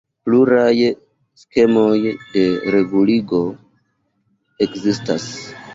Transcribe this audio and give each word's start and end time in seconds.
Pluraj 0.27 0.77
skemoj 1.41 1.93
de 2.31 2.45
reguligo 2.77 3.43
ekzistas. 4.67 5.33